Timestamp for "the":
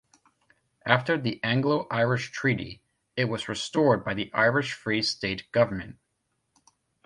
1.15-1.39, 4.15-4.33